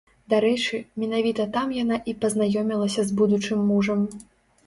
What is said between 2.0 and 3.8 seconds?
і пазнаёмілася з будучым